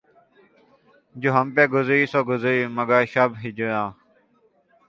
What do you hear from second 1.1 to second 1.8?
جو ہم پہ